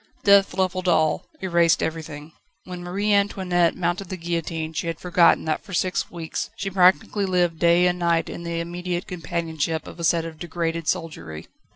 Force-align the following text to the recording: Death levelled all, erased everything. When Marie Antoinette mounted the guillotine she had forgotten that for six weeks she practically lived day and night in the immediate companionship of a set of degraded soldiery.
Death 0.23 0.55
levelled 0.55 0.87
all, 0.87 1.27
erased 1.43 1.83
everything. 1.83 2.31
When 2.63 2.81
Marie 2.83 3.13
Antoinette 3.13 3.75
mounted 3.75 4.09
the 4.09 4.17
guillotine 4.17 4.73
she 4.73 4.87
had 4.87 4.99
forgotten 4.99 5.45
that 5.45 5.63
for 5.63 5.75
six 5.75 6.09
weeks 6.09 6.49
she 6.55 6.71
practically 6.71 7.27
lived 7.27 7.59
day 7.59 7.85
and 7.85 7.99
night 7.99 8.27
in 8.27 8.41
the 8.41 8.59
immediate 8.59 9.05
companionship 9.05 9.85
of 9.85 9.99
a 9.99 10.03
set 10.03 10.25
of 10.25 10.39
degraded 10.39 10.87
soldiery. 10.87 11.45